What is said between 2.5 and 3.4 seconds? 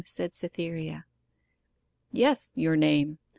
your name.